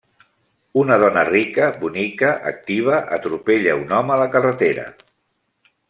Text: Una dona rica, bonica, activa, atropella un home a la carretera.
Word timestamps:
Una 0.83 0.95
dona 1.03 1.25
rica, 1.27 1.67
bonica, 1.83 2.31
activa, 2.53 2.97
atropella 3.19 3.77
un 3.83 3.95
home 3.99 4.17
a 4.17 4.19
la 4.23 4.31
carretera. 4.39 4.89